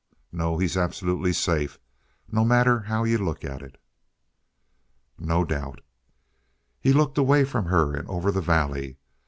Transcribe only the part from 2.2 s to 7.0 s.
no matter how you look at it." "No doubt." He